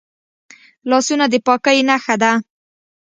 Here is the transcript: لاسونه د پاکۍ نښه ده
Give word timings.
لاسونه 0.89 1.25
د 1.29 1.35
پاکۍ 1.45 1.79
نښه 1.89 2.15
ده 2.21 2.31